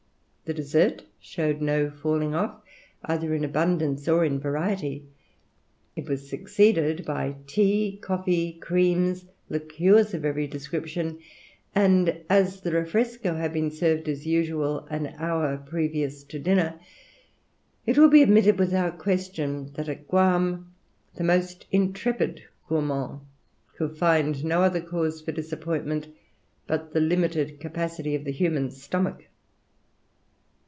[0.43, 2.61] The dessert showed no falling off
[3.05, 5.05] either in abundance or in variety;
[5.95, 11.19] it was succeeded by tea, coffee, creams, liqueurs of every description;
[11.73, 16.77] and as the 'Refresco' had been served as usual an hour previous to dinner,
[17.85, 20.73] it will be admitted without question that at Guam
[21.15, 23.21] the most intrepid gourmand
[23.77, 26.09] could find no other cause for disappointment
[26.67, 29.27] but the limited capacity of the human stomach."